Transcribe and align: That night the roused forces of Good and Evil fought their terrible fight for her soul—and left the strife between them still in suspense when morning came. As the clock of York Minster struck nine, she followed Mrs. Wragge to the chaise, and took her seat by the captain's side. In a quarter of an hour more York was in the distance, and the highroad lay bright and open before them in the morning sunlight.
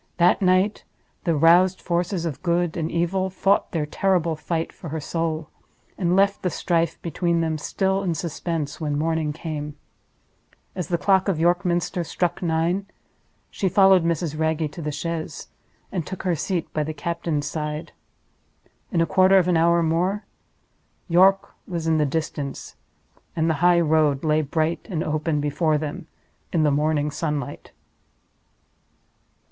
That 0.17 0.41
night 0.41 0.83
the 1.25 1.35
roused 1.35 1.79
forces 1.79 2.25
of 2.25 2.41
Good 2.41 2.75
and 2.75 2.89
Evil 2.91 3.29
fought 3.29 3.71
their 3.71 3.85
terrible 3.85 4.35
fight 4.35 4.73
for 4.73 4.89
her 4.89 4.99
soul—and 4.99 6.15
left 6.15 6.41
the 6.41 6.49
strife 6.49 6.99
between 7.03 7.41
them 7.41 7.59
still 7.59 8.01
in 8.01 8.15
suspense 8.15 8.81
when 8.81 8.97
morning 8.97 9.31
came. 9.31 9.77
As 10.73 10.87
the 10.87 10.97
clock 10.97 11.27
of 11.27 11.39
York 11.39 11.63
Minster 11.63 12.03
struck 12.03 12.41
nine, 12.41 12.87
she 13.51 13.69
followed 13.69 14.03
Mrs. 14.03 14.35
Wragge 14.39 14.71
to 14.71 14.81
the 14.81 14.91
chaise, 14.91 15.49
and 15.91 16.03
took 16.07 16.23
her 16.23 16.33
seat 16.35 16.73
by 16.73 16.81
the 16.83 16.95
captain's 16.95 17.45
side. 17.45 17.91
In 18.91 19.01
a 19.01 19.05
quarter 19.05 19.37
of 19.37 19.47
an 19.47 19.55
hour 19.55 19.83
more 19.83 20.25
York 21.09 21.53
was 21.67 21.85
in 21.85 21.99
the 21.99 22.07
distance, 22.07 22.75
and 23.35 23.47
the 23.47 23.53
highroad 23.61 24.23
lay 24.23 24.41
bright 24.41 24.87
and 24.89 25.03
open 25.03 25.39
before 25.39 25.77
them 25.77 26.07
in 26.51 26.63
the 26.63 26.71
morning 26.71 27.11
sunlight. 27.11 27.71